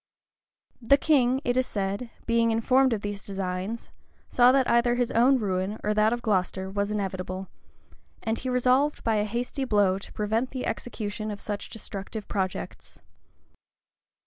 The 0.81 0.97
king, 0.97 1.41
it 1.45 1.55
is 1.55 1.67
said, 1.67 2.09
being 2.25 2.49
informed 2.49 2.91
of 2.91 3.01
these 3.01 3.23
designs, 3.23 3.91
saw 4.31 4.51
that 4.51 4.67
either 4.67 4.95
his 4.95 5.11
own 5.11 5.37
ruin, 5.37 5.77
or 5.83 5.93
that 5.93 6.11
of 6.11 6.23
Glocester, 6.23 6.71
was 6.71 6.89
inevitable; 6.89 7.49
and 8.23 8.39
he 8.39 8.49
resolved 8.49 9.03
by 9.03 9.17
a 9.17 9.25
hasty 9.25 9.63
blow 9.63 9.99
to 9.99 10.11
prevent 10.13 10.49
the 10.49 10.65
execution 10.65 11.29
of 11.29 11.39
such 11.39 11.69
destructive 11.69 12.27
projects. 12.27 12.99